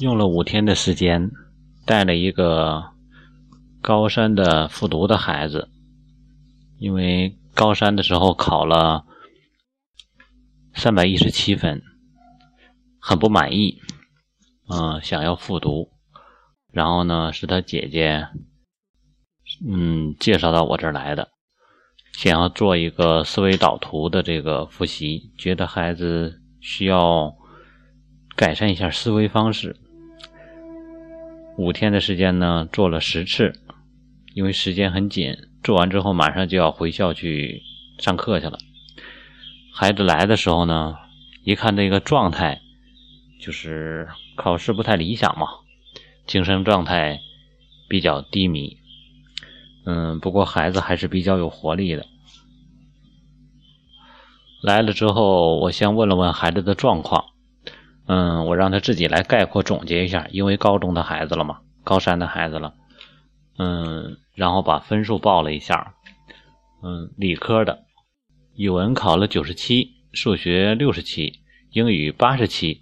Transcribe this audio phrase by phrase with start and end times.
[0.00, 1.30] 用了五天的时间，
[1.84, 2.92] 带了一个
[3.80, 5.68] 高三的复读的孩子，
[6.78, 9.04] 因为高三的时候考了
[10.74, 11.82] 三百一十七分，
[13.00, 13.80] 很不满意，
[14.68, 15.90] 嗯，想要复读，
[16.70, 18.28] 然后呢，是他姐姐，
[19.68, 21.28] 嗯，介绍到我这儿来的，
[22.12, 27.34] 想要做一个思维导图的这个复习，觉得孩子需要
[28.36, 29.74] 改善一下思维方式。
[31.58, 33.52] 五天的时间呢，做了十次，
[34.32, 37.62] 因为时间很紧，做完之后马上就要回校去
[37.98, 38.56] 上课去了。
[39.74, 40.94] 孩子来的时候呢，
[41.42, 42.60] 一看这个状态，
[43.40, 45.48] 就是考试不太理想嘛，
[46.28, 47.18] 精神状态
[47.88, 48.76] 比较低迷。
[49.84, 52.06] 嗯，不过孩子还是比较有活力的。
[54.62, 57.24] 来了之后，我先问了问孩子的状况。
[58.08, 62.72] 嗯，我让他自己来概括总结一下，因为高中的孩子了嘛，高三的孩子了，
[63.58, 65.94] 嗯，然后把分数报了一下，
[66.82, 67.84] 嗯，理科的，
[68.56, 72.80] 语文考了九十七，数学六十七，英语八十七，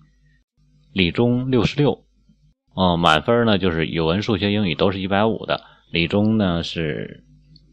[0.92, 2.04] 理综六十六，
[2.76, 7.24] 哦，满分呢就是语文、数学、英语都是一百五的，理综呢是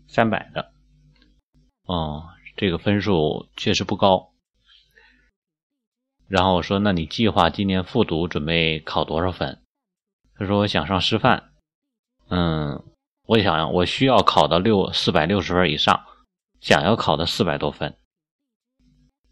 [0.08, 0.72] 三百的，
[1.86, 2.24] 哦，
[2.58, 4.33] 这个分数确实不高。
[6.34, 9.62] 然后我说：“那你计划今年复读准备考多少分？”
[10.36, 11.52] 他说：“我想上师范。”
[12.28, 12.84] 嗯，
[13.28, 16.03] 我想我需要考到六四百六十分以上，
[16.59, 17.95] 想要考到四百多分。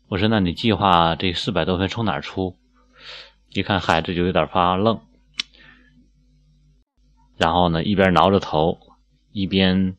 [0.09, 2.59] 我说：“那你计划这四百多分从哪儿出？”
[3.49, 5.01] 一看孩子就有点发愣，
[7.35, 8.77] 然后呢，一边挠着头，
[9.31, 9.97] 一边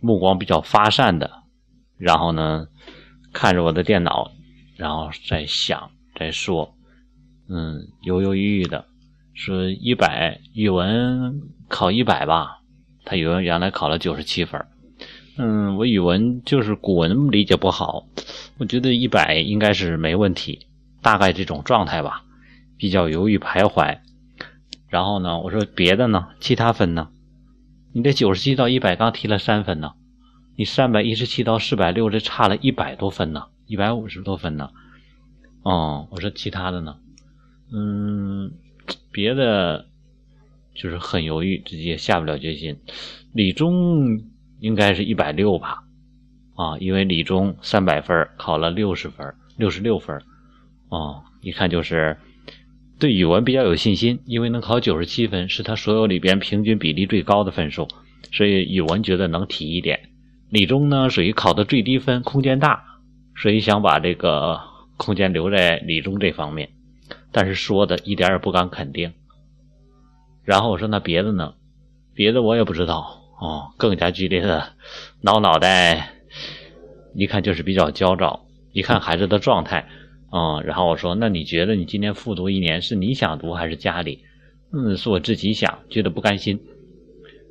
[0.00, 1.42] 目光比较发散的，
[1.98, 2.68] 然后呢，
[3.34, 4.32] 看着我的电脑。
[4.76, 6.74] 然后再想再说，
[7.48, 8.84] 嗯，犹犹豫豫的
[9.32, 12.60] 说一百语文考一百吧，
[13.04, 14.64] 他语文原来考了九十七分，
[15.36, 18.06] 嗯，我语文就是古文理解不好，
[18.58, 20.66] 我觉得一百应该是没问题，
[21.02, 22.24] 大概这种状态吧，
[22.76, 23.98] 比较犹豫徘徊。
[24.88, 27.08] 然后呢，我说别的呢，其他分呢？
[27.92, 29.92] 你这九十七到一百刚提了三分呢，
[30.56, 33.46] 你三百一十七到四百六这差了一百多分呢。
[33.66, 34.70] 一百五十多分呢，
[35.62, 36.96] 哦，我说其他的呢，
[37.72, 38.52] 嗯，
[39.10, 39.86] 别的
[40.74, 42.78] 就是很犹豫，自己也下不了决心。
[43.32, 44.22] 理中
[44.60, 45.84] 应该是一百六吧，
[46.54, 50.20] 啊，因为理中三百分考了六十分，六十六分，
[50.90, 52.18] 哦，一看就是
[52.98, 57.88] 对语文比较有信心，因为能考九十七分是他所有里边平均比例最高的分数，
[58.30, 60.10] 所以语文觉得能提一点。
[60.50, 62.93] 理中呢属于考的最低分，空间大。
[63.36, 64.60] 所以想把这个
[64.96, 66.70] 空间留在理中这方面，
[67.32, 69.12] 但是说的一点也不敢肯定。
[70.44, 71.54] 然后我说那别的呢？
[72.14, 73.72] 别的我也不知道哦。
[73.76, 74.72] 更加剧烈的
[75.20, 76.10] 挠脑袋，
[77.14, 78.46] 一看就是比较焦躁。
[78.72, 79.88] 一看孩子的状态，
[80.32, 84.24] 嗯，然后我说那你觉得你今年复读一年是你想读还是家里？
[84.72, 86.60] 嗯，是我自己想，觉得不甘心。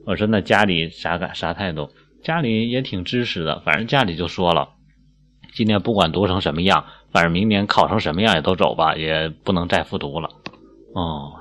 [0.06, 1.90] 我说那家里啥感啥态度？
[2.22, 4.70] 家里也挺支持的，反正家里就说了。
[5.54, 10.30] 今年不管读成什么样，反正明年考成什么样也都走吧，也不能再复读了。
[10.94, 11.34] 哦，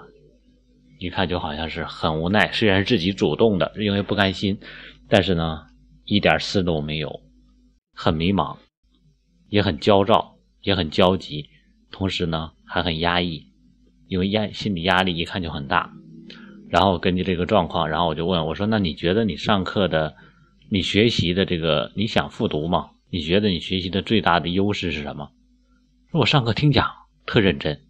[0.99, 4.59] 一看就好像是很无奈，虽然是自己主动的，因为不甘心，
[5.09, 5.67] 但是呢，
[6.05, 7.21] 一点事都没有，
[7.95, 8.57] 很迷茫，
[9.49, 11.49] 也很焦躁，也很焦急，
[11.91, 13.47] 同时呢还很压抑，
[14.09, 15.91] 因为压心理压力一看就很大。
[16.69, 20.15] 然后根据这个状况，然后我就问我说：“那你觉得你上课的，
[20.71, 25.33] 你学习的这个，你想复读吗？”你觉得你学习的最大的优势是什么？
[26.11, 26.89] 说我上课听讲
[27.27, 27.83] 特认真，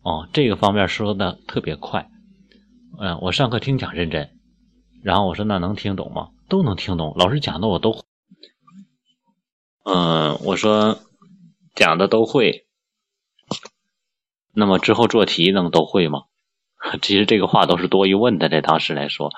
[0.00, 2.08] 哦，这个方面说的特别快。
[2.98, 4.30] 嗯，我上课听讲认真，
[5.02, 6.30] 然后我说那能听懂吗？
[6.48, 8.02] 都能听懂，老师讲的我都。
[9.84, 10.98] 嗯，我说
[11.74, 12.66] 讲的都会，
[14.54, 16.22] 那么之后做题能都会吗？
[17.02, 19.32] 其实这个话都是多余问的，在当时来说，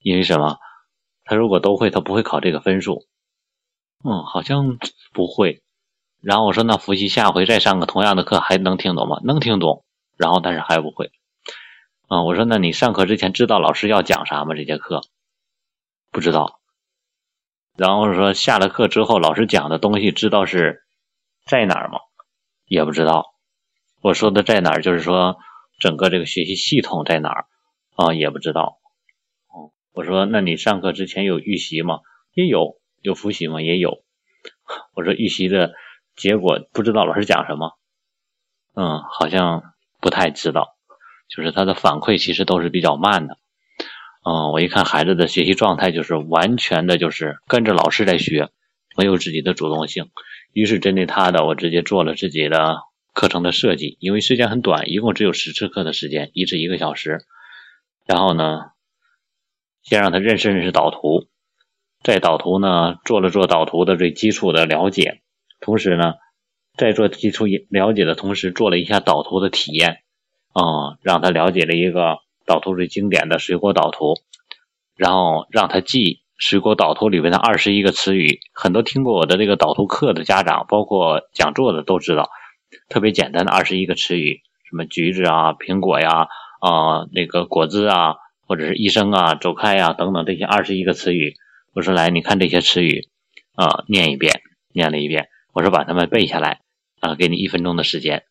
[0.00, 0.58] 因为什么？
[1.22, 3.06] 他如果都会，他不会考这个分数。
[4.04, 4.78] 嗯，好像
[5.12, 5.62] 不会。
[6.22, 9.84] 然后我说：“那复习下回再上个同样的课，还能听懂吗？”能听懂。
[10.16, 11.10] 然后但是还不会。
[12.08, 14.54] 嗯，我说：“那你上课之前知道老师要讲啥吗？
[14.54, 15.02] 这节课
[16.10, 16.60] 不知道。”
[17.76, 20.82] 然后说：“下了课之后，老师讲的东西知道是
[21.44, 21.98] 在哪儿吗？”
[22.66, 23.34] 也不知道。
[24.00, 25.36] 我说的在哪儿，就是说
[25.78, 27.46] 整个这个学习系统在哪儿
[27.96, 28.14] 啊？
[28.14, 28.78] 也不知道。
[29.48, 32.00] 哦，我说：“那你上课之前有预习吗？”
[32.34, 32.78] 也有。
[33.08, 33.62] 有复习吗？
[33.62, 34.02] 也有。
[34.94, 35.74] 我说预习的
[36.16, 37.72] 结果不知道老师讲什么，
[38.74, 39.62] 嗯，好像
[40.00, 40.76] 不太知道。
[41.28, 43.38] 就是他的反馈其实都是比较慢的。
[44.24, 48.50] 嗯，我一看孩子的学习状态，就是完全的就是跟着老师在学，
[48.96, 50.10] 没有自己的主动性。
[50.52, 52.78] 于是针对他的，我直接做了自己的
[53.12, 57.24] 课程的设计，因为时间很短，一共只有十次课的时间，一次一个小时。
[58.06, 58.60] 然后呢，
[59.82, 61.26] 先让他认识认识导图，
[62.06, 65.22] 在导图呢做了做导图的最基础的了解，
[65.60, 66.14] 同时呢，
[66.78, 70.04] 在做基础了解的同时，做了一下导图的体验，
[70.52, 74.14] 啊，让他了解了一个导图最经典的水果导图，
[74.94, 78.38] 然后让他记水果导图里面的二十一个词语。
[78.54, 82.30] 很多听过我的这个导图课的家长，包括讲座的都知道，
[82.88, 86.28] 特别简单的二十一个词语，什么橘子啊、苹果呀。
[86.60, 88.14] 啊，那个果汁啊，
[88.46, 91.34] 或者是医生啊，走开呀，等等这些二十一个词语，
[91.76, 93.10] 我说来，你看这些词语
[93.52, 94.40] 啊，念一遍，
[94.72, 96.62] 念了一遍，我说把它们背下来
[97.00, 98.24] 啊，给你一分钟的时间。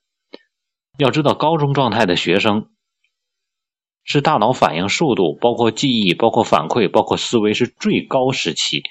[0.97, 2.71] 要知道，高中状态的学生
[4.03, 8.81] 是大脑反应速度、包括记忆、包括反馈、包括思维是最高时期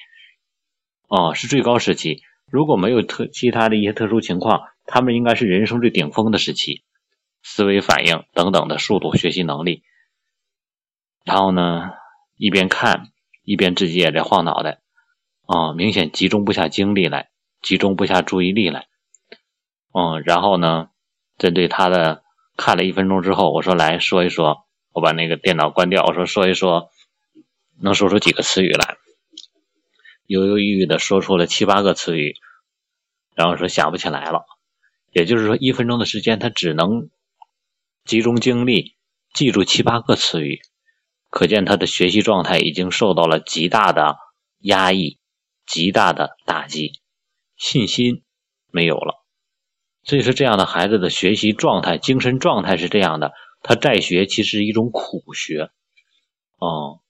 [1.09, 2.23] 啊，是最高时期。
[2.49, 6.85] 如果没有特其他的一些特殊情况，他们应该是人生最顶峰的时期。
[7.43, 9.83] 思维反应等等的速度、学习能力，
[11.25, 11.91] 然后呢，
[12.37, 13.09] 一边看
[13.45, 14.81] 一边自己也在晃脑袋，
[15.47, 17.31] 啊，明显集中不下精力来，
[17.63, 18.89] 集中不下注意力来，
[19.93, 20.89] 嗯，然后呢，
[21.39, 22.23] 针对他的
[22.57, 26.91] 看了一分钟之后，我说来说一说，我把那个电脑关掉，我说说一说，
[27.81, 28.97] 能说出几个词语来，
[30.27, 32.35] 犹犹豫豫的说出了七八个词语，
[33.35, 34.45] 然后说想不起来了，
[35.13, 37.11] 也就是说一分钟的时间他只能。
[38.07, 38.97] 集中精力
[39.33, 40.61] 记住七八个词语，
[41.35, 44.19] 可见他的学习状态已经受到了极大的
[44.61, 45.19] 压抑、
[45.67, 46.93] 极大的打击，
[47.57, 48.23] 信心
[48.71, 49.25] 没有了。
[50.05, 53.33] 所以说，这样的孩子的学习状态、精神状态是这样的。
[53.65, 55.71] 他在学其实是一种苦学，
[56.61, 57.01] 哦。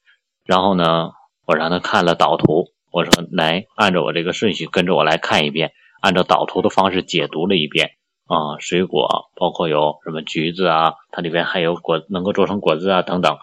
[0.46, 1.10] 然后呢，
[1.44, 7.90] 我让他看了导图，我说来按照我这个顺序跟着我来看一遍，按照导图的方式解读了一遍。
[8.24, 13.36] 啊，水果包括有什么橘子啊，它里边还有果能够做成果子啊等等。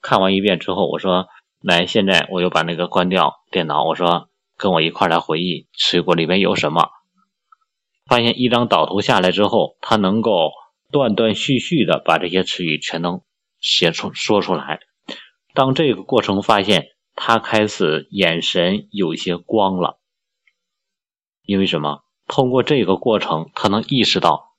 [0.00, 1.28] 看完一遍之后，我说
[1.60, 6.88] 来，现在我又把那个关掉电脑，我说跟我一块来回忆水果里面有什么。
[8.06, 10.50] 发现一张导图下来之后，他能够
[10.90, 13.22] 断断续续的把这些词语全都
[13.60, 14.80] 写出说出来。
[15.54, 20.00] 当这个过程发现他开始眼神有些光了，
[21.42, 22.02] 因为什么？
[22.26, 24.52] 通过这个过程，他能意识到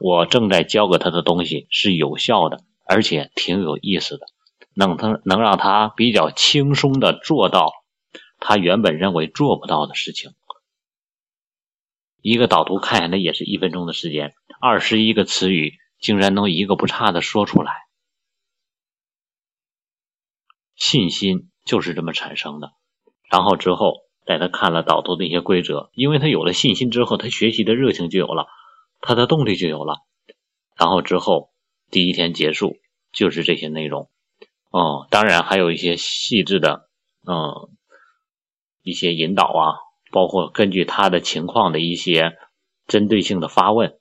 [0.00, 4.26] 我正在教给他的东西是有效的，而且挺有意思的，
[4.74, 7.70] 能他能让他比较轻松的做到
[8.40, 10.32] 他原本认为做不到的事情。
[12.20, 17.72] 一个导图看下来也是一分钟的时间，二十一个词语竟然能一个不差的说出来，
[20.74, 22.72] 信心就是这么产生的。
[23.30, 24.08] 然后之后。
[24.26, 28.46] 带他看了导图的一些规则，因为他有了信心之后，他学习的热情就有了，
[29.00, 30.04] 他的动力就有了。
[30.76, 31.50] 然后之后
[31.90, 32.76] 第一天结束
[33.12, 34.08] 就是这些内容，
[34.70, 36.88] 哦，当然还有一些细致的，
[37.26, 37.70] 嗯，
[38.82, 39.78] 一些引导啊，
[40.10, 42.36] 包括根据他的情况的一些
[42.86, 43.98] 针对性的发问。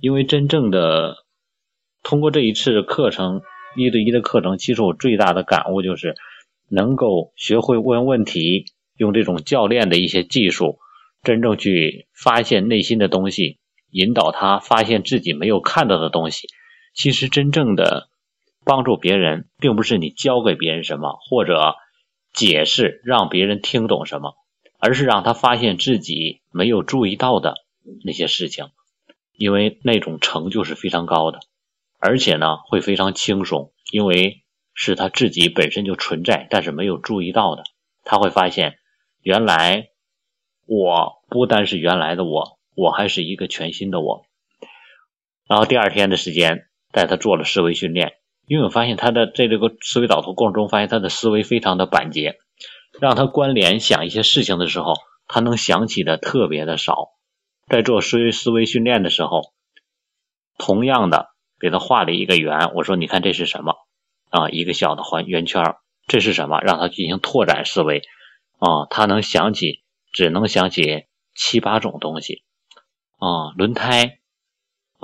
[0.00, 1.24] 因为真正的
[2.02, 3.42] 通过这一次课程
[3.76, 6.14] 一对一的课程，其实我最大的感悟就是
[6.68, 8.66] 能够学会问问题。
[8.98, 10.78] 用这种教练的一些技术，
[11.22, 13.58] 真正去发现内心的东西，
[13.90, 16.48] 引导他发现自己没有看到的东西。
[16.96, 18.08] 其实，真正的
[18.64, 21.76] 帮助别人，并不是你教给别人什么，或者
[22.32, 24.34] 解释让别人听懂什么，
[24.78, 27.56] 而是让他发现自己没有注意到的
[28.02, 28.70] 那些事情。
[29.36, 31.40] 因为那种成就是非常高的，
[31.98, 37.62] 而且呢，会非常轻松，因为是他自己本身就存在，但是没有注意到的，
[38.04, 38.78] 他会发现。
[39.20, 39.88] 原来
[40.64, 44.24] 我不单是原来的我，我还是一个全新的我。
[45.46, 48.14] 然后第二天的时间带他做了思维训练，
[48.46, 52.38] 因为我发现他的在这个思维导图过程中，发现他的思维非常的板结，
[52.98, 54.94] 让他关联想一些事情的时候，
[55.28, 57.10] 他能想起的特别的少。
[57.66, 59.52] 在做思维思维训练的时候，
[60.56, 61.26] 同样的
[61.60, 63.74] 给他画了一个圆，我说你看这是什么
[64.30, 64.48] 啊？
[64.48, 65.74] 一个小的环圆圈，
[66.06, 66.60] 这是什么？
[66.62, 68.00] 让他进行拓展思维。
[68.58, 69.82] 啊，他能想起，
[70.14, 72.42] 只能想起七八种东西。
[73.18, 74.20] 啊，轮胎，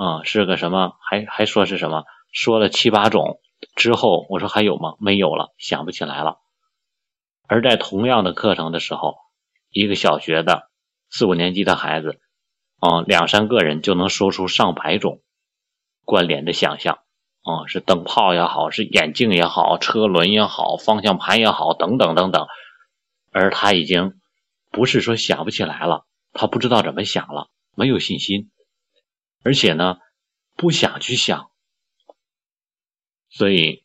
[0.03, 0.97] 啊，是个什么？
[0.99, 2.03] 还还说是什么？
[2.33, 3.39] 说了七八种
[3.77, 4.95] 之后，我说还有吗？
[4.99, 6.39] 没有了，想不起来了。
[7.47, 9.15] 而在同样的课程的时候，
[9.69, 10.69] 一个小学的
[11.09, 12.19] 四五年级的孩子，
[12.79, 15.21] 啊，两三个人就能说出上百种
[16.03, 16.99] 关联的想象。
[17.43, 22.47] 啊，是灯泡也好，是眼镜也好，车轮也好，方向盘也好，等等等等。
[23.31, 24.13] 而他已经
[24.71, 28.49] 不是说想不起来了，他不知道怎么想了，没有信心，
[29.43, 29.97] 而且呢，
[30.55, 31.49] 不想去想。
[33.29, 33.83] 所以，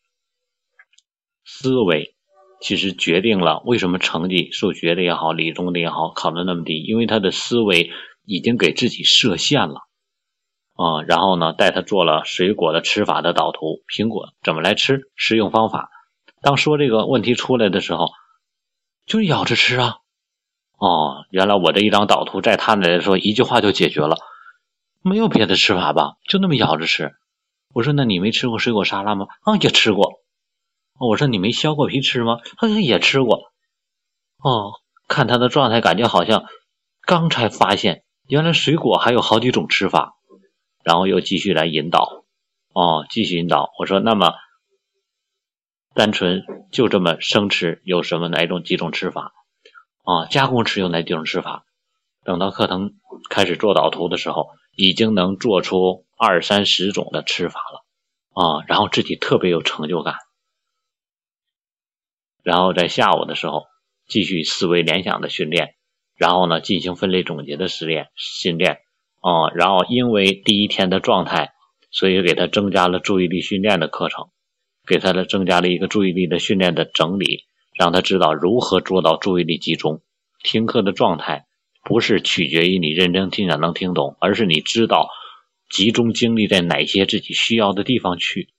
[1.43, 2.15] 思维
[2.61, 7.89] 其实决定了为什么成绩数学的也好，理综的也好，考的那么低，因为他的思维
[8.25, 9.81] 已经给自己设限了。
[10.75, 15.89] 啊，然后呢，带他做了水果的吃法的导图，苹果怎么来吃，食用方法。
[16.41, 18.05] 当说这个问题出来的时候，
[19.05, 19.95] 就咬着吃啊。
[20.77, 24.15] 哦，原来我这一张导图在他那来说，一句话就解决了，
[25.01, 26.17] 没有别的吃法吧？
[26.27, 27.13] 就那么咬着吃。
[27.73, 29.27] 我说，那你没吃过水果沙拉吗？
[29.41, 30.19] 啊，也吃过。
[30.99, 32.39] 我说，你没削过皮吃吗？
[32.57, 33.51] 好像也吃过。
[34.43, 34.73] 哦，
[35.07, 36.45] 看他的状态，感觉好像
[37.01, 40.15] 刚才发现，原来水果还有好几种吃法。
[40.81, 42.23] 然后又继续来引导，
[42.73, 43.69] 哦，继续引导。
[43.77, 44.33] 我说，那么
[45.93, 49.33] 单纯就这么生吃有什么哪种几种吃法？
[50.03, 51.65] 啊，加工吃有哪几种吃法？
[52.23, 52.91] 等到课堂
[53.29, 54.47] 开始做导图的时候，
[54.81, 57.83] 已经能做出二三十种的吃法了，
[58.31, 60.15] 啊，然后自己特别有成就感。
[62.43, 63.65] 然后在下午的时候
[64.07, 65.75] 继续思维联想的训练，
[66.15, 68.79] 然后呢进行分类总结的实验训练。
[69.19, 71.51] 啊，然后因为第一天的状态，
[71.91, 74.29] 所以给他增加了注意力训练的课程，
[74.87, 77.43] 给他的增加了一个注意力的训练的整理，
[77.77, 80.01] 让他知道如何做到注意力集中。
[80.41, 81.47] 听课的状态
[81.89, 85.09] 不是取决于你认真听讲能听懂，而是你知道
[85.71, 88.49] 集中精力在哪些自己需要的地方去。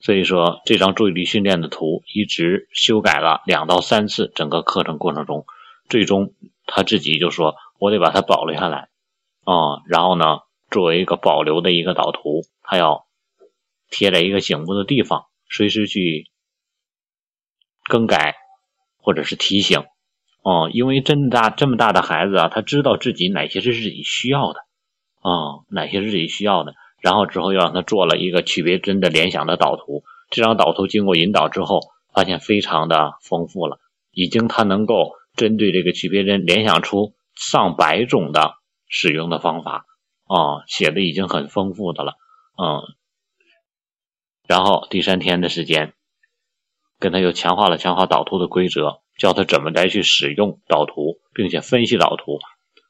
[0.00, 5.44] 所以说，这张注意力训练的图一直修改了两到三次，整个课程过程中，
[5.90, 6.32] 最终
[6.64, 8.88] 他自己就说：“我得把它保留下来。”
[9.44, 13.06] 啊，然后呢，作为一个保留的一个导图，他要
[13.90, 16.30] 贴在一个醒目的地方，随时去
[17.84, 18.34] 更改
[18.96, 19.84] 或者是提醒。
[20.46, 24.60] 哦，因为这么大这么大的孩子啊，他知道自己哪些是自己需要的，
[25.20, 26.74] 啊，哪些是自己需要的。
[27.00, 30.04] 然后之后又让他做了一个区别针的联想的导图。
[30.30, 31.80] 这张导图经过引导之后，
[32.14, 33.80] 发现非常的丰富了，
[34.12, 38.54] 已经他能够针对这个区别针联想出上百种的。
[38.88, 39.84] 使用的方法
[40.26, 42.12] 啊，写的已经很丰富的了，
[42.56, 42.82] 嗯，
[44.46, 45.92] 然后第三天的时间，
[47.00, 52.38] 跟他又强化了强化导图的规则，教他怎么来去使用导图，并且分析导图。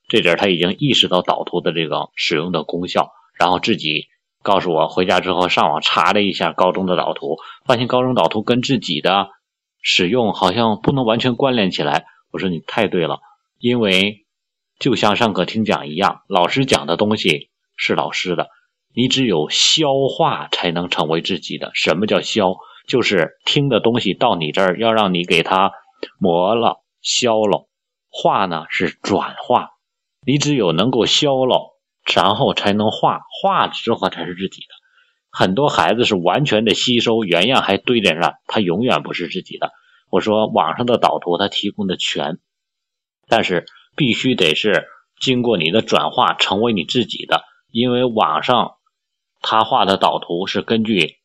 [0.09, 4.07] 这点他已经意识到导图的这个使用的功效，然后自己
[4.43, 9.29] 告诉我，回家之后上网查了一下高中的导图，发现高中导图跟自己的
[9.83, 12.05] 使用好像不能完全关联起来。
[12.33, 13.21] 我说你太对了，
[13.59, 14.23] 因为。
[14.79, 18.49] 就像上课听讲一样，老师讲的东西是老师的，
[18.95, 21.71] 你只有消化才能成为自己的。
[21.73, 22.57] 什么叫消？
[22.87, 25.73] 就是听的东西到你这儿，要让你给他
[26.19, 27.69] 磨了、削了。
[28.09, 29.71] 化呢是转化，
[30.27, 31.79] 你只有能够消了，
[32.15, 34.69] 然后才能化，化之后才是自己的。
[35.31, 39.73] 很多孩子是完全的吸收，原样还堆在那，他永远不是自己的。
[40.11, 42.39] 我说网上的导图他提供的全，
[43.29, 43.67] 但是。
[43.99, 44.85] 必须得是
[45.23, 48.75] 经过你的转化成为你自己的，因为网上
[49.41, 51.17] 他画的导图是根据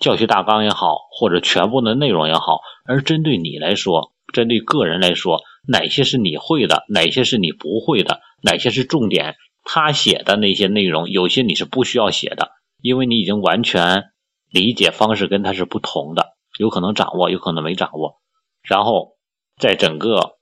[0.00, 12.50] 教学大纲也好，或者全部的内容也好，而针对你来说，针对个人来说，哪些是你会的，哪些是你不会的，哪些是重点，他写的那些内容，有些你是不需要写的，
[12.80, 14.04] 因为你已经完全
[14.50, 18.20] 理解方式跟他是不同的，有可能掌握，有可能没掌握，
[18.62, 19.16] 然后
[19.58, 20.36] 在整个。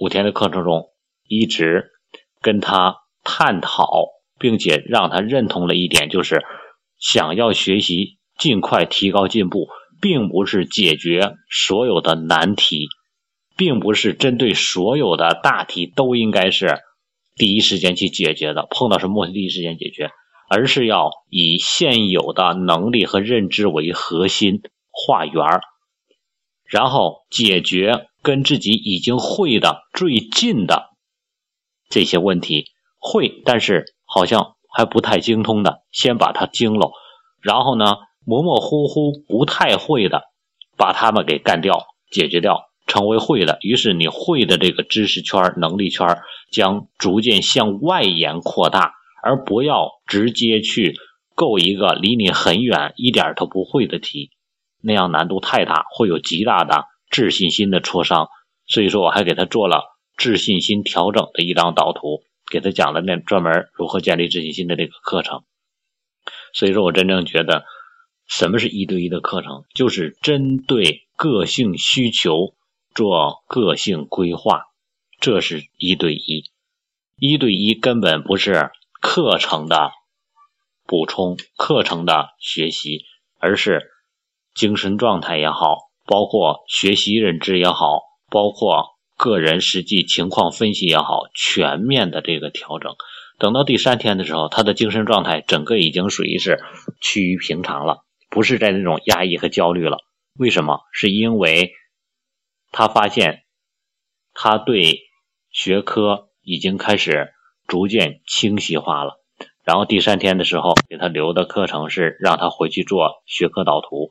[0.00, 0.88] 五天的课程中，
[1.28, 1.90] 一直
[2.40, 3.86] 跟他探讨，
[4.40, 6.42] 并且让他认同了一点，就是
[6.98, 9.68] 想要学习尽快提高进步，
[10.00, 12.88] 并不是解决所有的难题，
[13.56, 16.80] 并不是针对所有的大题都应该是
[17.36, 20.10] 第一时间去解决的，碰到什么问题第一时间解决，
[20.48, 24.60] 而是要以现有的能力和认知为核心
[24.90, 25.60] 画圆儿，
[26.64, 28.06] 然后解决。
[28.24, 30.90] 跟自己已经会的最近的
[31.90, 32.66] 这些问题
[33.00, 36.92] 会，但是好像还不太精通的，先把它精了，
[37.40, 40.22] 然后呢，模模糊糊不太会的，
[40.76, 43.58] 把他们给干掉、解决掉，成为会的。
[43.60, 46.18] 于是你会的这个知识圈、能力圈
[46.50, 50.94] 将逐渐向外延扩大，而不要直接去
[51.34, 54.30] 够一个离你很远、一点都不会的题，
[54.82, 56.84] 那样难度太大，会有极大的。
[57.14, 58.28] 自信心的挫伤，
[58.66, 59.82] 所以说我还给他做了
[60.16, 65.42] 自信心调整的一张导图，给他讲了那专门如何建立自信心的这个课程。
[66.54, 67.66] 所以说我真正觉得
[68.34, 69.64] 什么是一对一的课程？
[69.74, 72.54] 就是针对个性需求
[72.94, 74.68] 做个性规划，
[75.20, 76.44] 这是一对一。
[77.18, 78.70] 一对一根本不是
[79.02, 79.90] 课程的
[80.86, 83.04] 补充、课程的学习，
[83.38, 83.90] 而是
[84.54, 92.94] 精神状态也好，包括学习认知也好，包括个人实际情况分析也好，全面的这个调整。
[93.38, 96.62] 等到第三天的时候，他的精神状态整个已经属于是
[97.02, 99.98] 趋于平常了，不是在那种压抑和焦虑了。
[100.36, 100.80] 为什么？
[100.90, 101.72] 是因为
[102.72, 103.44] 他发现
[104.34, 104.98] 他对
[105.52, 106.30] 学科。
[106.44, 107.32] 已经开始
[107.68, 109.20] 逐渐清晰化了。
[109.62, 114.08] 然后第三天的时候，给他留的课程是让他回去做学科导图，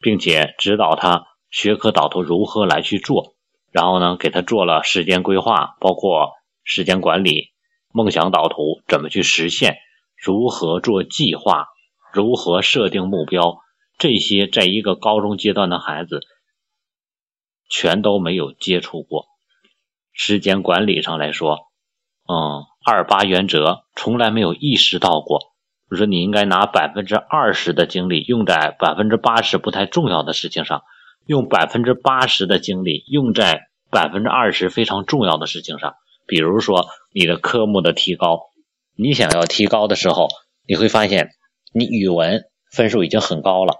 [0.00, 3.34] 并且指导他学科导图如何来去做。
[3.72, 6.30] 然后呢，给他做了时间规划，包括
[6.64, 7.52] 时间管理、
[7.92, 9.76] 梦想导图怎么去实现，
[10.16, 11.66] 如何做计划，
[12.12, 13.58] 如何设定目标，
[13.98, 16.20] 这些在一个高中阶段的孩子
[17.70, 19.26] 全都没有接触过。
[20.12, 21.58] 时间管理上来说，
[22.28, 25.40] 嗯，二八原则从来没有意识到过。
[25.90, 30.82] 我说你应该拿百分之二十的精力用在百分之八十不太重要的事情上，
[31.26, 35.94] 用百分之八十的精力用在百分之二十非常重要的事情上。
[36.26, 38.40] 比如说你的科目的提高，
[38.96, 40.28] 你想要提高的时候，
[40.66, 41.30] 你会发现
[41.74, 43.76] 你语文分数已经很高了，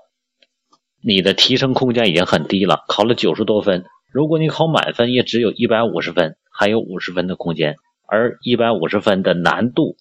[1.02, 3.84] 你的提升空间已经很低了，考了九十多分。
[4.12, 9.96] 如果你考满分，也只有一百五十分，还有五十分的空间，而一百五十分的难度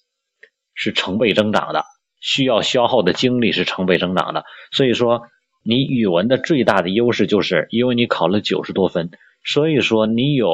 [0.74, 1.84] 是成倍增长的，
[2.20, 4.44] 需要消耗的精力是成倍增长的。
[4.70, 5.22] 所以说，
[5.64, 9.10] 你语文的最大的优势就是因为你考了九十多分，
[9.44, 10.48] 所以说你有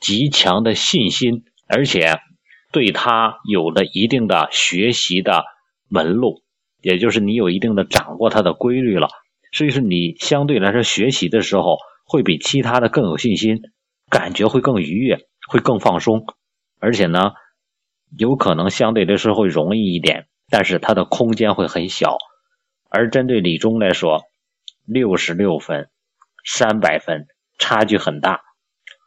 [0.00, 2.20] 极强的信心，而且
[2.72, 5.44] 对他有了一定的学习的
[5.88, 6.43] 门路，
[6.84, 9.08] 也就是你有一定的掌握它的规律了。
[9.50, 11.78] 所以说，你相对来说学习的时候。
[12.06, 13.62] 会比其他的更有信心，
[14.10, 16.26] 感觉会更愉悦，会更放松，
[16.78, 17.32] 而且呢，
[18.18, 22.18] 有可能相对来说会容易一点，但是它的空间会很小。
[22.90, 24.20] 而针对理综来说，
[24.84, 25.88] 六十六分、
[26.44, 27.26] 三百分
[27.58, 28.42] 差距很大。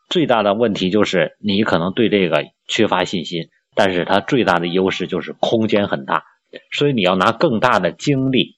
[0.10, 6.24] 最大的问题就是你可能对这个缺乏信心，但是它最大的优势就是空间很大，
[6.72, 8.58] 所以你要拿更大的精力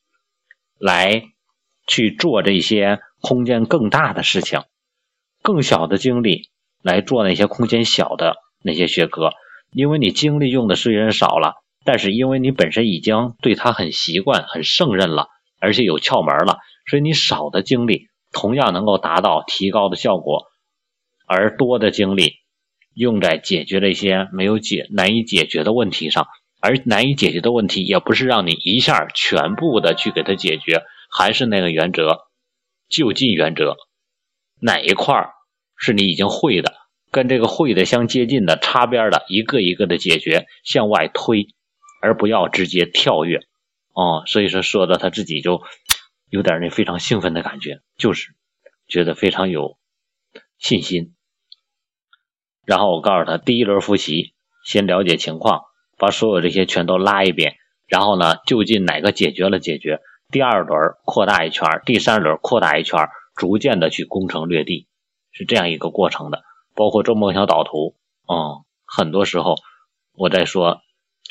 [0.79, 1.23] 来
[1.87, 2.99] 去做这些。
[3.21, 4.61] 空间更大的事情，
[5.41, 6.43] 更小的精力
[6.81, 9.31] 来做那些空间小的那些学科，
[9.73, 15.27] 因为你精力用的虽然少了，但是因为你本身已经对它很习惯、很胜任了，
[15.59, 20.45] 而且有窍门了，所以你少的精力同样能够达到提高的效果，
[21.27, 22.35] 而多的精力
[22.93, 26.25] 用在解决这些没有解、难以解决的问题上，
[26.59, 32.27] 而难以解决的问题也不是让你一下全部的去给它解决，还是那个原则。
[32.89, 33.77] 就近原则，
[34.59, 35.29] 哪一块
[35.77, 36.73] 是你已经会的，
[37.11, 41.47] 跟这个会的相接近的、擦边的，一个一个的解决，向外推，
[42.01, 43.41] 而不要直接跳跃。
[43.93, 45.61] 哦，所以说说的他自己就
[46.29, 48.33] 有点那非常兴奋的感觉，就是
[48.87, 49.77] 觉得非常有
[50.57, 51.13] 信心。
[52.65, 54.33] 然后我告诉他，第一轮复习
[54.65, 55.61] 先了解情况，
[55.99, 57.57] 把所有这些全都拉一遍，
[57.87, 59.99] 然后呢，就近哪个解决了解决。
[60.31, 64.87] 第二轮扩大一圈，第三轮扩大一圈，逐渐的去攻城略地，
[65.31, 66.41] 是这样一个过程的。
[66.75, 67.95] 包括做梦想导图，
[68.31, 69.55] 嗯，很多时候
[70.13, 70.81] 我在说，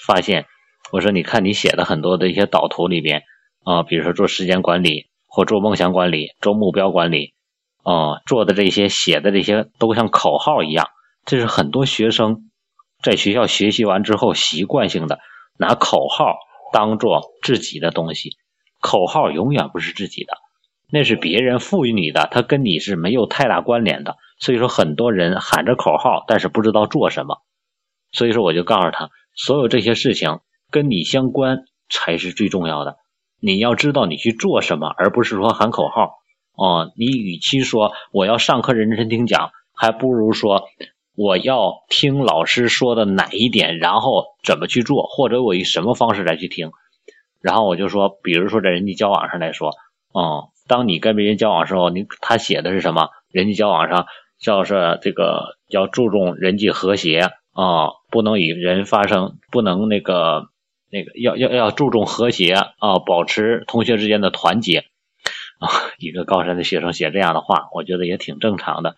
[0.04, 0.46] 发现
[0.92, 3.22] 我说你看你写的很多的一些导图里边，
[3.64, 7.34] 啊，比如说做时间管理或做梦想管理、做目标管理，
[7.82, 10.88] 啊，做的这些写的这些都像口号一样。
[11.24, 12.47] 这是很多学生
[13.02, 15.18] 在学校学习完之后习惯性的
[15.58, 16.36] 拿口号
[16.72, 18.30] 当做自己的东西。
[18.80, 20.34] 口号永远不是自己的，
[20.90, 24.16] 那是别人赋予你的，它跟你是没有太大关联的。
[24.38, 27.42] 所以说，很多人喊着口号，但是不知道做什么。
[28.12, 30.38] 所以说，我就告诉他，所有这些事情
[30.70, 32.98] 跟你相关才是最重要的。
[33.40, 36.18] 你要知道你去做什么，而不是说喊口号。
[36.54, 40.68] 哦，你与其说我要上课认真听讲，还不如说
[41.18, 46.70] 我要听老师说的哪一点，然后怎么去做，或者我以什么方式来去听。
[47.42, 49.72] 然后我就说，比如说在人际交往上来说，
[50.14, 53.08] 嗯，当你跟别人交往的时候，你他写的是什么？
[53.32, 54.06] 人际交往上，
[54.40, 57.18] 就是这个要注重人际和谐
[57.52, 60.46] 啊，不能与人发生，不能那个
[60.88, 64.84] 那个要要要注重和谐啊，保持同学之间的团结
[65.58, 65.66] 啊。
[65.98, 68.94] 一个高三的学生写这样的话，我觉得也挺正常的。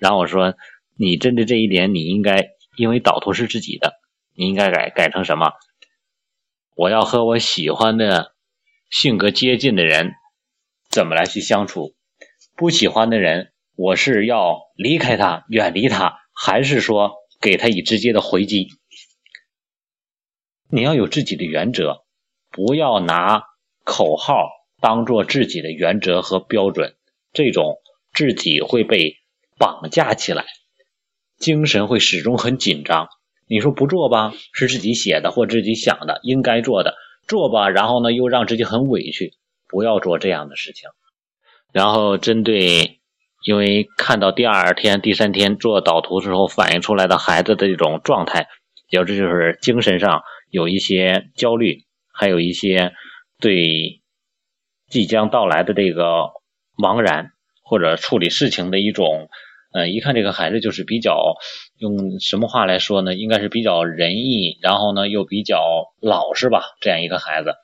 [0.00, 0.54] 然后我说，
[0.96, 3.94] 你针对这一点，你应该因为导图是自己的，
[4.34, 5.52] 你应该改改成什么？
[6.74, 8.34] 我要和我喜欢的
[8.88, 10.12] 性格接近的人
[10.88, 11.94] 怎么来去相处，
[12.56, 18.68] 不喜欢的人，我是要离开他、远离他，还是说给他以直接的回击？
[20.70, 22.04] 你要有自己的原则，
[22.50, 23.42] 不要拿
[23.84, 24.48] 口号
[24.80, 26.96] 当做自己的原则和标准，
[27.32, 27.78] 这种
[28.12, 29.16] 自己会被
[29.58, 30.46] 绑架起来，
[31.40, 33.08] 精神会始终很紧张。
[33.48, 36.92] 你说不做吧，是自己写的或自己想的，应该做的；
[37.26, 39.32] 做吧，然后呢又让自己很委屈，
[39.66, 40.88] 不要做这样的事情。
[41.72, 43.00] 然后针对，
[43.44, 48.46] 因为看到第二天、第三天做导图时候反映出来的孩子的这种状态，
[48.90, 50.22] 也这就是精神上。
[50.50, 52.92] 有一些焦虑，还有一些
[53.40, 54.02] 对
[54.88, 56.32] 即将到来的这个
[56.76, 57.30] 茫然，
[57.62, 59.28] 或者处理事情的一种，
[59.72, 61.36] 呃，一看这个孩子就是比较
[61.78, 63.14] 用什么话来说呢？
[63.14, 67.54] 应该是比较仁义，然后呢又比较老实吧，这样一个孩子。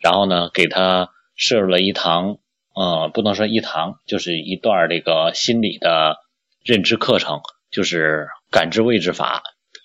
[0.00, 2.38] 然后呢，给他摄入了一堂，
[2.74, 6.16] 呃，不能说一堂，就是一段这个心理的
[6.64, 9.42] 认知课程，就是感知位置法。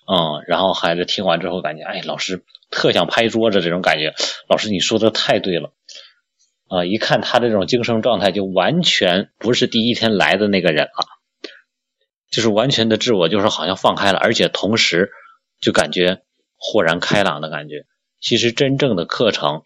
[0.08, 4.14] 嗯，然后孩子听完之后，感觉哎，老师特想拍桌子，这种感觉。
[4.48, 5.72] 老师，你说的太对了
[6.68, 6.84] 啊！
[6.84, 10.90] 一看他这种精神状态，就完全不是第一天来的那个人了，
[12.36, 15.08] 就是完全的自我，就是好像放开了，而且同时
[15.58, 16.20] 就感觉
[16.58, 17.86] 豁然开朗的感觉。
[18.20, 19.62] 其实真正的课程，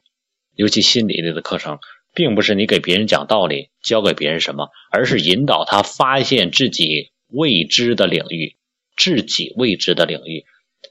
[0.54, 1.80] 尤其心理类的课程，
[2.14, 8.56] 并不是你给别人讲道理，教给别人什么，而是引导他发现自己未知的领域。
[8.96, 10.44] 自己未知的领域，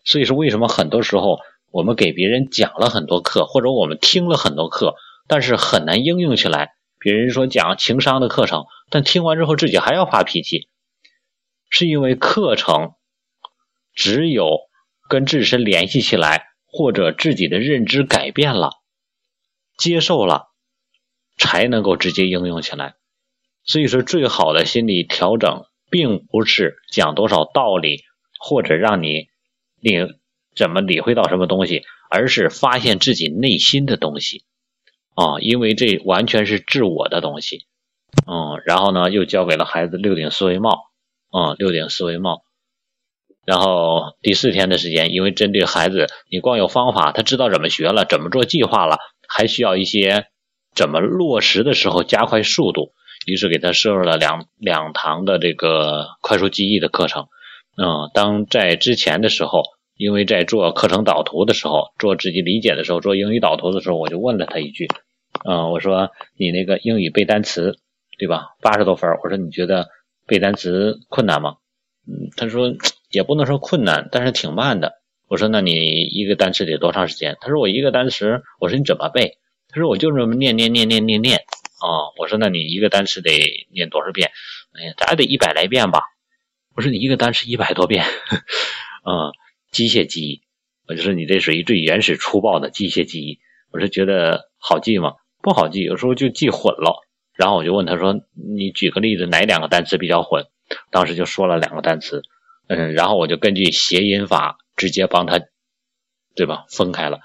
[0.03, 1.37] 所以说为什么很多时候
[1.71, 4.95] 我们给别人讲了很多课，或者我们听了很多课，
[5.27, 6.71] 但是很难应用起来。
[6.99, 10.68] 别人说讲情商的课程，但听完之后自己还要发脾气，
[11.69, 12.93] 是因为课程
[13.93, 14.60] 只有
[15.10, 18.71] 跟自身联系起来，或者自己的认知改变了、
[19.77, 20.49] 接受了，
[21.38, 22.95] 才能够直接应用起来。
[23.63, 25.65] 所以说，最好的心理调整。
[25.91, 28.03] 并不是讲多少道理，
[28.39, 29.29] 或者让你
[29.79, 30.19] 领
[30.55, 34.43] 怎么理会到什么东西，而是发现自己内心的东西
[35.15, 37.65] 啊，因为这完全是自我的东西。
[38.27, 40.88] 嗯，然后呢，又教给了孩子六顶思维帽，
[41.31, 42.43] 嗯，六顶思维帽。
[43.45, 50.27] 然后第四天的时间，因为针对孩子，你光有方法，他知道怎么学了，怎么做计划了，还需要一些
[50.75, 52.91] 怎么落实的时候加快速度。
[53.25, 57.27] 于是给他设入了两两堂的这个快速记忆的课程。
[57.77, 59.63] 嗯，当在之前的时候，
[59.97, 64.87] 因为在做课程导图的时候，做自己理解的时候，做英语导图的时候，我就问了他一句
[65.43, 67.77] ：“嗯，我说你那个英语背单词，
[68.17, 68.55] 对吧？
[68.61, 69.89] 八十多分，我说你觉得
[70.29, 71.55] 背单词困难吗？”
[72.07, 72.73] 嗯，他说
[73.11, 74.93] 也不能说困难，但是挺慢的。
[75.27, 75.71] 我说那你
[76.03, 77.37] 一个单词得多长时间？
[77.41, 79.37] 他说我一个单词，我说你怎么背？
[79.67, 81.37] 他说我就这么念念念念念念。
[81.81, 83.31] 哦，我说那你一个单词得
[83.71, 84.31] 念多少遍？
[84.73, 86.01] 哎呀，咱得一百来遍吧。
[86.75, 88.05] 我说你一个单词一百多遍，
[89.05, 89.31] 嗯，
[89.71, 90.41] 机械记忆。
[90.87, 93.39] 我就说你这属于最原始粗暴的机械记忆。
[93.71, 95.13] 我是觉得好记吗？
[95.43, 97.05] 不好记，有时候就记混了。
[97.39, 100.45] 然后我就问他说：“你举个例子，哪两个单词比较混？”
[100.91, 102.21] 当时就说了两个单词，
[102.67, 105.39] 嗯，然后我就根据谐音法直接帮他，
[106.36, 106.65] 对吧？
[106.69, 107.21] 分开了，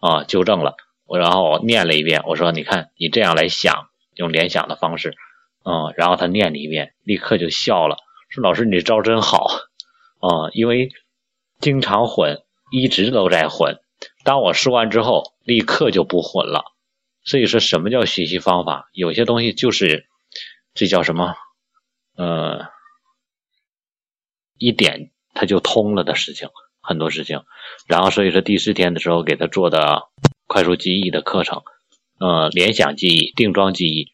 [0.00, 0.74] 啊，纠正了。
[1.06, 5.14] 我然后我念了一遍，我说：“你看，你这样来想。”用联想的方式，
[5.64, 7.98] 嗯，然后他念了一遍，立刻就笑了，
[8.30, 9.46] 说：“老师，你这招真好，
[10.18, 10.88] 啊，因为
[11.60, 13.78] 经常混，一直都在混。
[14.24, 16.64] 当我说完之后，立刻就不混了。
[17.28, 18.88] 所以说什么叫学习方法？
[18.94, 20.06] 有些东西就是
[20.72, 21.34] 这叫什么？
[22.16, 22.68] 呃，
[24.56, 26.48] 一点它就通了的事情，
[26.80, 27.42] 很多事情。
[27.86, 30.04] 然后所以说第四天的时候给他做的
[30.46, 31.62] 快速记忆的课程。”
[32.18, 34.10] 呃，联想记忆、定妆记忆，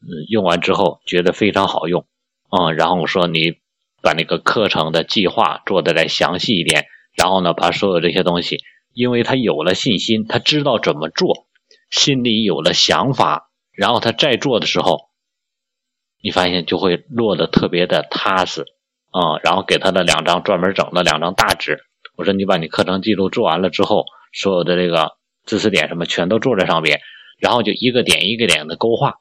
[0.00, 2.06] 嗯，用完之后觉得非常好用，
[2.50, 3.58] 嗯，然后我说你
[4.00, 8.60] 把那个课程的计划做的再详细一点，然后呢，把所有这些东西，
[8.94, 11.46] 因为他有了信心，他知道怎么做，
[11.94, 15.10] 心里有了想法，然后他再做的时候，
[16.20, 18.62] 你发现就会落得特别的踏实，
[19.12, 21.78] 啊，然后给他的两张专门整的两张大纸，
[22.16, 25.12] 我说你把你课程记录做完了之后，所有的这个
[25.46, 27.00] 知识点什么全都做在上边。
[27.38, 29.16] 然后就一个点一个点的勾画，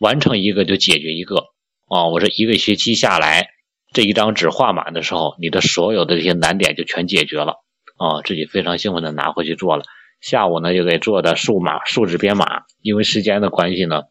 [0.00, 1.44] 完成一个就解决一个
[1.86, 2.06] 啊！
[2.08, 3.48] 我说一个学期下来，
[3.92, 7.54] 这一张纸画满的时候，你的所有的这些难点就全解决了
[7.98, 8.20] 啊！
[8.24, 9.84] 自己非常兴奋的拿回去做了。
[10.20, 14.02] 下午呢就给做的数码数字编码，因为时间的关系呢，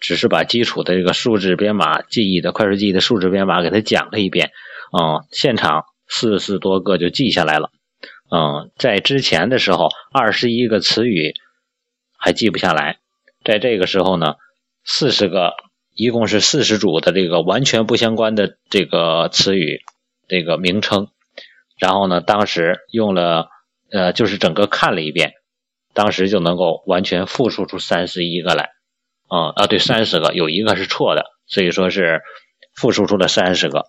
[0.00, 4.50] 只是把基础的这个数字编码记忆的快速记忆的数字编码给他讲了一遍
[4.92, 5.24] 啊！
[5.30, 7.70] 现场四十多个就记下来了。
[8.30, 11.34] 嗯，在之前的时候，二十一个词语。
[12.16, 13.00] 还记不下来。
[13.44, 14.36] 在这个时候呢，
[14.82, 15.52] 四十个，
[15.94, 19.82] 一共是四十组的这个完全不相关的这个词语，
[20.26, 21.08] 这个名称。
[21.78, 23.50] 然后呢，当时用了，
[23.94, 25.34] 呃，就是整个看了一遍，
[25.92, 28.70] 当时就能够完全复述出三十一个来。
[29.28, 32.20] 啊啊，对，三十个，有一个是错的，所以说是
[32.74, 33.84] 复述出了三十个。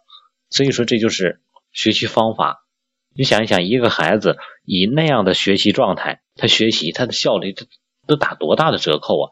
[0.52, 1.42] 所以说这就是
[1.72, 2.68] 学习方法。
[3.16, 7.66] 你想一想，一个孩子以那样的学习状态，他学习他的效率，他
[8.06, 9.32] 都打多大的折扣啊！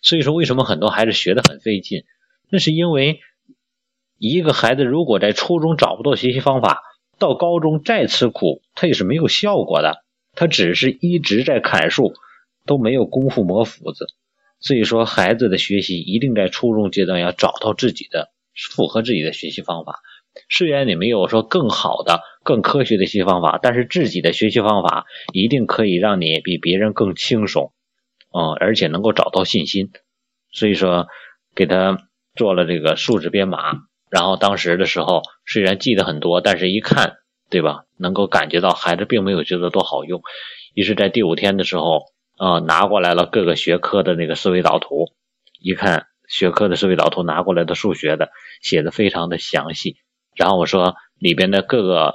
[0.00, 2.04] 所以说，为什么很多孩子学的很费劲？
[2.50, 3.18] 那是因为
[4.18, 6.82] 一个孩子如果在初中找不到学习方法，
[7.18, 10.03] 到高中再吃苦，他也是没有效果的。
[10.34, 12.12] 他只是一直在砍树，
[12.66, 14.06] 都没有功夫磨斧子。
[14.60, 18.30] 所以说，孩子的学习一定在初中阶段要找到自己的
[18.72, 20.00] 符合自己的学习方法。
[20.48, 27.72] 虽然你没有说更好的、更科学的学习方法，但是自己的学习方法一定可以让你比别人更轻松，
[28.32, 29.90] 嗯，而且能够找到信心。
[30.50, 31.06] 所以说，
[31.54, 33.58] 给他做了这个数字编码，
[34.10, 37.18] 然后当时的时候虽然记得很多，但是一看，
[37.50, 37.84] 对吧？
[37.96, 40.22] 能够感觉到孩子并没有觉得多好用。
[40.74, 42.02] 于是，在第五天的时候，
[42.36, 45.12] 啊，拿过来了各个学科的那个思维导图，
[45.60, 48.30] 一看学科的思维导图拿过来的数学的
[48.60, 49.96] 写的非常的详细。
[50.34, 52.14] 然后我说里边的各个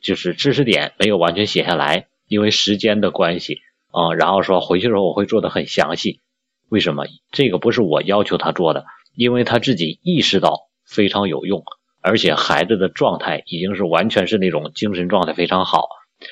[0.00, 3.60] 就是知识点没有完全写下来，因为时间的关系
[3.92, 4.14] 啊。
[4.14, 6.20] 然后说回去的时候我会做的很详细。
[6.68, 7.04] 为什么？
[7.30, 11.62] 这个不是我要求他做的，因为他自己意识到非常有用，
[12.06, 15.88] 而且孩子的状态已经是完全是那种精神状态非常好。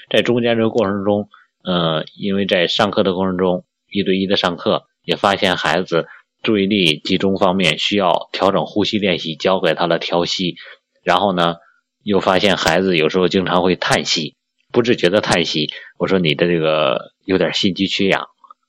[0.09, 1.29] 在中间这个过程中，
[1.65, 6.07] 呃，因为在上课的过程中一对一的上课，也发现孩子
[6.45, 10.55] 注意力集中方面需要调整呼吸练习，教给他了调息。
[11.03, 11.57] 然后呢，
[12.05, 14.37] 又发现孩子有时候经常会叹息，
[14.73, 15.71] 不自觉的叹息。
[15.99, 18.29] 我说你的这个有点心肌缺氧，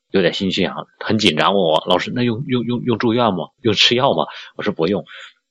[0.10, 1.54] 有点心肌缺氧，很紧张。
[1.54, 3.50] 问我老师，那用用用用住院吗？
[3.62, 4.26] 用吃药吗？
[4.58, 5.06] 我说不用，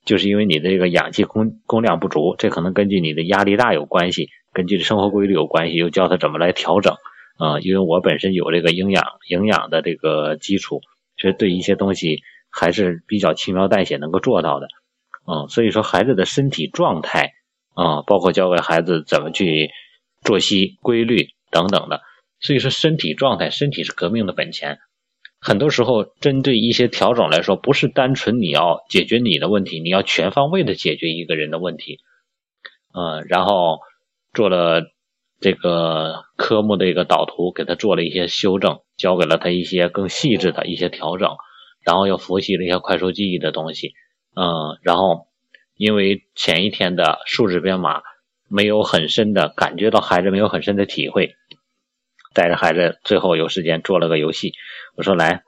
[0.05, 6.97] 就是因为你的这个氧气供供量不足，这可能根据你的压力大有关系，根据生活规律有关系，又教他怎么来调整。
[7.37, 10.83] 啊，因为我本身有这个营养营养的这个基础，
[11.17, 14.69] 所以对一些东西还是比较轻描淡写能够做到的。
[15.27, 17.33] 嗯，所以说孩子的身体状态
[17.75, 19.71] 啊，包括教给孩子怎么去
[20.23, 22.03] 作息规律等等的，
[22.39, 24.79] 所以说身体状态，身体是革命的本钱。
[25.47, 31.99] 很多时候，针对一些调整来说，不是单纯你要解决你的问题，你要全方位的解决一个人的问题。
[32.95, 33.81] 嗯，然后
[34.33, 34.85] 做了
[35.41, 41.37] 这个科目的一个导图，给他做了一些修正，教给了他一些更细致的一些调整，
[41.85, 43.93] 然后又复习了一些快速记忆的东西。
[44.35, 45.27] 嗯，然后
[45.77, 48.01] 因为前一天的数字编码
[48.49, 51.35] 没有很深的感觉到孩子没有很深的体会，
[52.35, 54.53] 带着孩子最后有时间做了个游戏。
[54.97, 55.45] 我说来，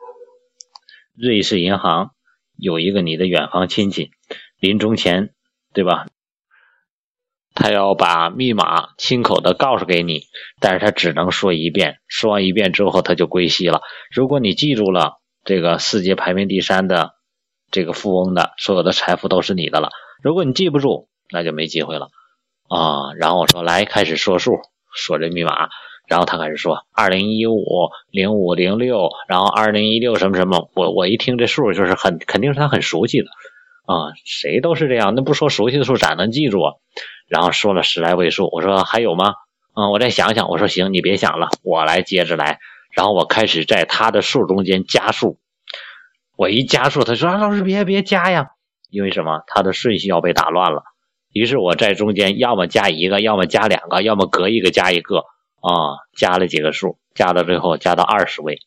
[1.15, 2.13] 瑞士银行
[2.57, 4.13] 有一个你的远房亲戚，
[4.59, 5.35] 临终前
[5.75, 6.07] 对吧？
[7.55, 10.23] 他要把密码亲口的告诉给你，
[10.61, 13.83] 但是他只能说一遍，说完一遍之后他就归西了。
[14.11, 17.15] 如果你记住了这个世界排名第三的。
[17.69, 19.91] 这个富翁的所有的财富都是你的了。
[20.23, 22.11] 如果你记不住，那就没机会了
[22.69, 23.13] 啊。
[23.19, 24.53] 然后我说来开始说数，
[24.95, 25.69] 说这密码。
[26.07, 30.71] 然后他开始说二零一五零五零六，然后二零一六什么什么。
[30.75, 33.27] 我我一听这数就是很肯定是他很熟悉的
[33.87, 35.15] 啊，谁都是这样。
[35.15, 36.73] 那不说熟悉的数咋能记住啊？
[37.29, 39.35] 然后说了十来位数，我说还有吗？
[39.75, 40.49] 嗯，我再想想。
[40.49, 42.59] 我说行，你别想了，我来接着来。
[42.95, 45.39] 然后我开始在他的数中间加数。
[46.37, 48.51] 我一加数，他说啊：“老师别别加呀，
[48.91, 49.43] 因为什么？
[49.47, 50.83] 他的顺序要被打乱了。”
[51.33, 55.25] 于是我在中间要么加一个，要么加两个，要么隔一个加一个
[55.61, 58.61] 啊，加了几个数，加到最后加到二十位，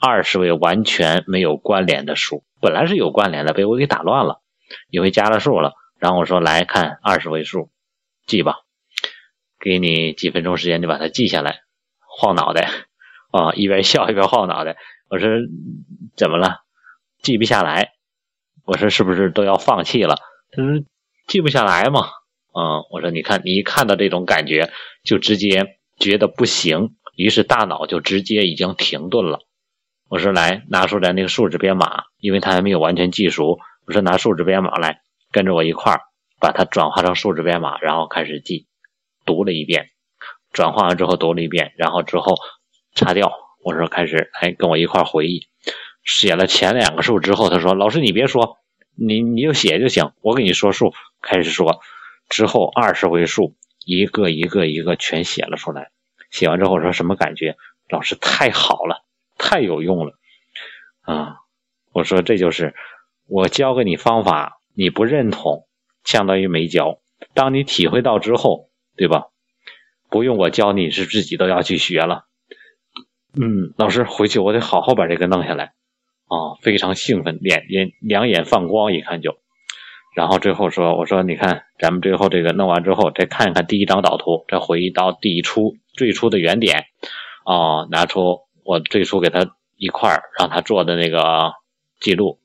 [0.00, 4.40] 二十位完全没有关联的数，本来是有关联的，被我给打乱了，
[4.90, 5.72] 因为加了数了。
[5.98, 7.70] 然后我说：“来看二十位数，
[8.26, 8.56] 记吧，
[9.60, 11.60] 给你几分钟时间，你把它记下来。”
[12.18, 12.68] 晃脑袋
[13.30, 14.76] 啊，一边笑一边晃脑袋。
[15.08, 15.28] 我说
[16.16, 16.58] ：“怎么了？”
[17.22, 17.92] 记不下来，
[18.64, 20.16] 我说是不是都要放弃了？
[20.50, 20.84] 他说
[21.28, 22.08] 记不下来嘛。
[22.52, 24.72] 嗯，我说你看，你一看到这种感觉，
[25.04, 29.40] 就直接觉得不行，于是大脑就直接已经停顿了。
[30.08, 33.58] 我说来，拿出来那个数字编码，因为他还没有完全记熟。
[33.86, 35.00] 我说拿数字编码来，
[35.30, 36.00] 跟着我一块儿
[36.38, 38.66] 把它转化成数字编码，然后开始记，
[39.24, 39.86] 读了一遍，
[40.52, 42.36] 转化完之后读了一遍，然后之后
[42.94, 43.32] 擦掉。
[43.64, 45.46] 我说开始，哎，跟我一块儿回忆。
[46.04, 48.58] 写了前两个数之后，他说：“老师，你别说，
[48.96, 51.80] 你你就写就行，我给你说数。”开始说，
[52.28, 55.90] 之后二十位数，一个一个一个全写了出来。
[56.30, 57.56] 写完之后说什么感觉？
[57.88, 59.04] 老师太好了，
[59.36, 60.14] 太有用了。
[61.02, 61.36] 啊，
[61.92, 62.74] 我说这就是
[63.26, 65.66] 我教给你方法，你不认同，
[66.04, 67.00] 相当于没教。
[67.34, 69.26] 当你体会到之后，对吧？
[70.08, 72.24] 不用我教你，是自己都要去学了。
[73.34, 75.74] 嗯，老师回去我得好好把这个弄下来。
[76.28, 79.41] 啊，非常兴奋，脸眼两眼放光，一看就。
[80.14, 86.84] 然后最后说：“我说你看，咱们最后这个弄完之后，再看一看第一张导图，再回到第一初最初的原点。
[87.44, 91.54] 哦，拿出我最初给他一块儿让他做的那个
[91.98, 92.40] 记录，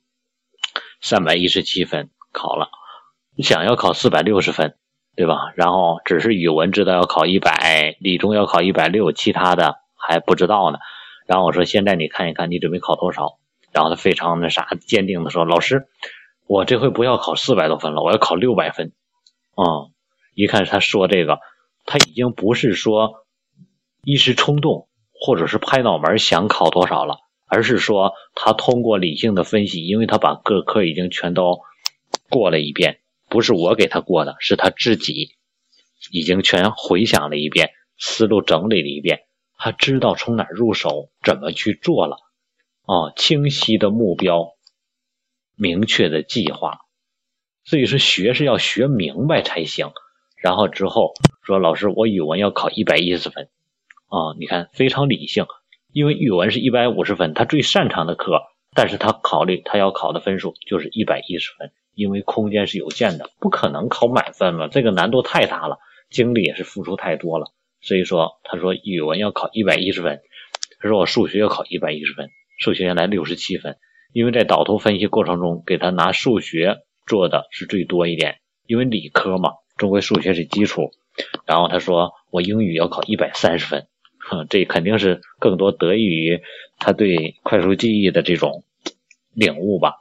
[1.01, 2.69] 三百一十七分考了。
[3.35, 4.75] 你想要考四百六十分，
[5.15, 5.51] 对吧？
[5.55, 10.79] 然后只是语文知道要考一百，理综要考一百六，其他的还不知道呢。
[11.27, 13.37] 然后我说：现在你看一看，你准备考多少？”
[13.73, 15.87] 然后他非常那啥坚定的说：“老师，
[16.47, 18.93] 我这回不要考四百多分了，我要考六百分。”
[19.55, 19.91] 啊，
[20.35, 21.39] 一看他说这个，
[21.85, 23.25] 他已经不是说
[24.03, 31.59] 一时冲动或者是拍脑门想考多少了，而是说他通过理性的分析，因为他把各科已经全都
[32.29, 35.31] 过了一遍，不是我给他过的，是他自己
[36.11, 39.21] 已经全回想了一遍，思路整理了一遍，
[39.57, 42.17] 他知道从哪入手，怎么去做了。
[42.85, 44.53] 啊，清晰的目标，
[45.57, 46.79] 明确的计划，
[47.65, 49.91] 所以说学是要学明白才行。
[50.41, 53.49] 然后之后说，老师，我语文要考一百一十分。
[54.09, 55.47] 啊，你看非常理性，
[55.91, 58.43] 因为语文是一百五十分，他最擅长的科，
[58.73, 67.51] 但是他考虑他要考的分数就是一百一十分，因为空间是有限的，不可能考满分嘛，这个难度太大了，精力也是付出太多了。
[67.81, 70.21] 所以说，他说语文要考一百一十分，
[70.79, 72.29] 他说我数学要考一百一十分。
[72.59, 73.77] 数学原来六十七分，
[74.13, 80.91] 因为在导图分析过程中给他拿数学做的是最多一点，因为理科嘛，中国数学是基础。
[81.45, 83.87] 然后他说我英语要考一百三十分，
[84.19, 86.41] 哼，这肯定是更多得益于
[86.77, 88.63] 他对快速记忆的这种
[89.33, 89.93] 领悟吧。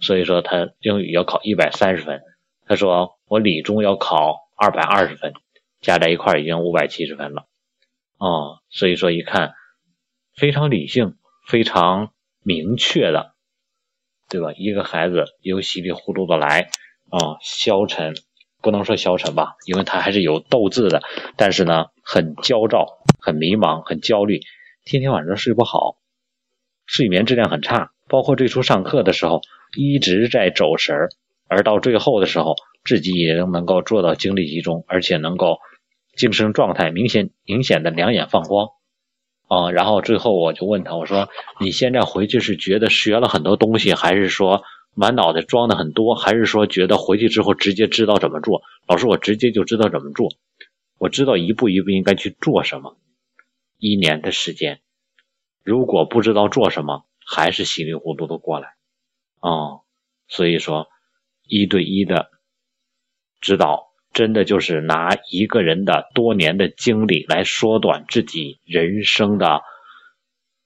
[0.00, 2.22] 所以说他英语要考一百三十分。
[2.66, 5.34] 他说我理综要考二百二十分，
[5.80, 7.46] 加在一块已经五百七十分了。
[8.18, 9.54] 哦，所以说一看
[10.34, 11.16] 非常理性。
[11.46, 12.10] 非常
[12.42, 13.35] 明确的，
[14.28, 14.52] 对吧？
[14.56, 16.68] 一个孩子又稀里糊涂的来
[17.10, 18.14] 啊，消沉，
[18.60, 21.02] 不能说消沉吧，因为他还是有斗志的。
[21.36, 24.40] 但是呢，很焦躁，很迷茫，很焦虑，
[24.84, 25.96] 天天晚上睡不好，
[26.86, 27.92] 睡眠质量很差。
[28.08, 29.40] 包括最初上课的时候，
[29.76, 31.08] 一直在走神儿，
[31.48, 35.58] 而到最后的时候，自己也能能够做到精力集中，而且能够
[36.16, 38.68] 精神状态明显明显的两眼放光。
[39.48, 41.28] 啊，然后最后我就问他，我说
[41.60, 50.30] ：“你现在回去是觉得学了很多东西，还是说满脑袋装的很多，还是说觉得回去之后直接知道怎么做？”老师，我直接就知道怎么做，
[50.98, 52.96] 我知道一步一步应该去做什么。
[53.78, 54.80] 一年的时间，
[55.62, 58.74] 如果不知道做什么，还是稀里糊涂的过来。
[59.38, 59.86] 啊，
[60.26, 60.88] 所以说
[61.44, 62.30] 一对一的
[63.40, 63.85] 指导。
[64.16, 69.60] 真的就是拿一个人的多年的经历来缩短自己人生的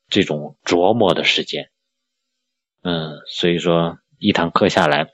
[0.08, 1.68] 这种琢磨的时间，
[2.84, 5.08] 嗯，所以说一堂课下来，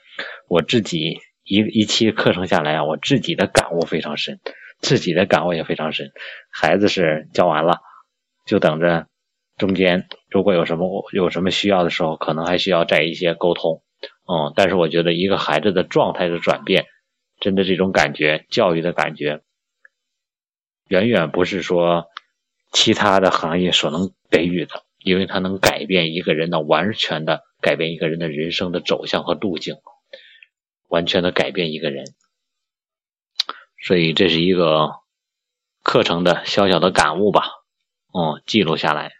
[0.48, 4.38] 我自己一一期课程下来啊，我自己的感悟非常深，
[4.80, 6.12] 自己的感悟也非常深。
[6.50, 7.78] 孩子是教完了，
[8.44, 9.06] 就等着
[9.56, 13.82] 中间如果有什么有什么需要的时候，可能还需要再一些沟通，
[14.28, 16.84] 嗯，但是我觉得一个孩子的状态的转变。
[17.38, 19.42] 真的这种感觉，教育的感觉，
[20.88, 22.06] 远远不是说
[22.72, 29.76] 其他的行业所能给予的，因为它能改变一个人的，完全的改变一个人的人生的走向和路径，
[30.88, 32.06] 完全的改变一个人。
[33.78, 34.92] 所以这是一个
[35.82, 37.50] 课程的小小的感悟吧，
[38.12, 39.15] 嗯，记录下来。